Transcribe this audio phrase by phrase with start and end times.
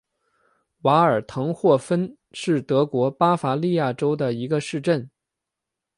[0.81, 5.07] 瓦尔滕霍芬是德国巴伐利亚州的一个市镇。